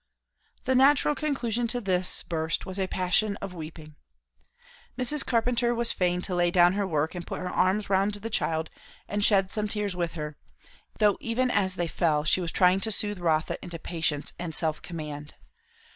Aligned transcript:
The 0.65 0.73
natural 0.73 1.13
conclusion 1.13 1.67
to 1.67 1.79
this 1.79 2.23
burst 2.23 2.65
was 2.65 2.79
a 2.79 2.87
passion 2.87 3.35
of 3.37 3.53
weeping. 3.53 3.97
Mrs. 4.97 5.23
Carpenter 5.23 5.75
was 5.75 5.91
fain 5.91 6.21
to 6.21 6.33
lay 6.33 6.49
down 6.49 6.73
her 6.73 6.87
work, 6.87 7.13
and 7.13 7.27
put 7.27 7.37
her 7.39 7.51
arms 7.51 7.87
round 7.87 8.15
the 8.15 8.29
child, 8.31 8.71
and 9.07 9.23
shed 9.23 9.51
some 9.51 9.67
tears 9.67 9.95
with 9.95 10.13
her; 10.15 10.37
though 10.97 11.17
even 11.19 11.51
as 11.51 11.75
they 11.75 11.87
fell 11.87 12.23
she 12.23 12.41
was 12.41 12.51
trying 12.51 12.79
to 12.79 12.91
soothe 12.91 13.19
Rotha 13.19 13.59
into 13.63 13.77
patience 13.77 14.33
and 14.39 14.55
self 14.55 14.81
command. 14.81 15.35